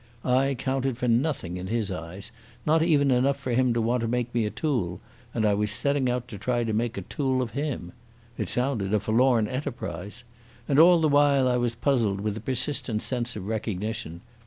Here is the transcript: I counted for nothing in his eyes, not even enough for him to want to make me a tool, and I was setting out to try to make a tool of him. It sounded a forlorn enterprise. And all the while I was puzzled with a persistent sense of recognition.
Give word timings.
I 0.25 0.55
counted 0.55 0.97
for 0.97 1.07
nothing 1.07 1.57
in 1.57 1.67
his 1.67 1.91
eyes, 1.91 2.31
not 2.65 2.81
even 2.81 3.11
enough 3.11 3.37
for 3.37 3.51
him 3.51 3.71
to 3.75 3.81
want 3.83 4.01
to 4.01 4.07
make 4.07 4.33
me 4.33 4.47
a 4.47 4.49
tool, 4.49 4.99
and 5.31 5.45
I 5.45 5.53
was 5.53 5.69
setting 5.69 6.09
out 6.09 6.27
to 6.29 6.39
try 6.39 6.63
to 6.63 6.73
make 6.73 6.97
a 6.97 7.03
tool 7.03 7.39
of 7.39 7.51
him. 7.51 7.91
It 8.35 8.49
sounded 8.49 8.95
a 8.95 8.99
forlorn 8.99 9.47
enterprise. 9.47 10.23
And 10.67 10.79
all 10.79 11.01
the 11.01 11.07
while 11.07 11.47
I 11.47 11.57
was 11.57 11.75
puzzled 11.75 12.19
with 12.19 12.35
a 12.35 12.39
persistent 12.41 13.03
sense 13.03 13.35
of 13.35 13.45
recognition. 13.45 14.21